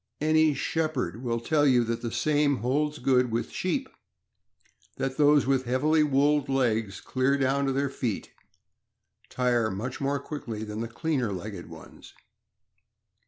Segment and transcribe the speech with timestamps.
[0.19, 3.87] Any shepherd will tell you that the same holds good with sheep;
[4.97, 8.31] that those with heavily wooled legs clear down to their feet
[9.29, 12.15] tire much more quickly than the cleaner legged ones.